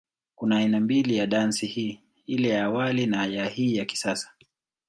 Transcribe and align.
Kuna 0.35 0.57
aina 0.57 0.79
mbili 0.79 1.17
ya 1.17 1.27
dansi 1.27 1.65
hii, 1.67 1.99
ile 2.25 2.49
ya 2.49 2.65
awali 2.65 3.05
na 3.05 3.25
ya 3.25 3.45
hii 3.45 3.75
ya 3.75 3.85
kisasa. 3.85 4.31